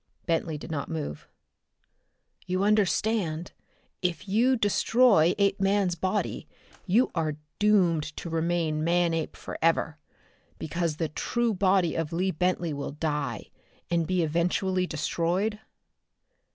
[0.25, 1.27] Bentley did not move.
[2.47, 3.51] "You understand
[4.01, 6.47] if you destroy Apeman's body,
[6.87, 9.99] you are doomed to remain Manape forever,
[10.57, 13.51] because the true body of Lee Bentley will die
[13.91, 15.59] and be eventually destroyed?"